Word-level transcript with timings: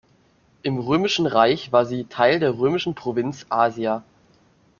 Im 0.63 0.79
Römischen 0.79 1.27
Reich 1.27 1.71
war 1.71 1.85
sie 1.85 2.05
Teil 2.05 2.39
der 2.39 2.57
römischen 2.57 2.95
Provinz 2.95 3.45
Asia. 3.49 4.03